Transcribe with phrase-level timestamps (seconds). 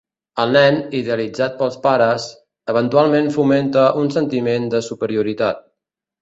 [0.43, 2.25] El nen, idealitzat pels pares,
[2.75, 5.63] eventualment fomenta un sentiment de superioritat.